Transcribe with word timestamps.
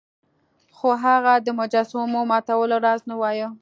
خو 0.75 0.89
هغه 1.03 1.33
د 1.45 1.47
مجسمو 1.59 2.21
ماتولو 2.31 2.77
راز 2.85 3.01
نه 3.09 3.15
وایه. 3.21 3.47